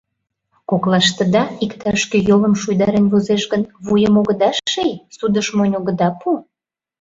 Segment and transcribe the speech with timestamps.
[0.69, 6.29] —Коклаштыда иктаж-кӧ йолым шуйдарен возеш гын, вуйым огыда ший, судыш монь огыда пу?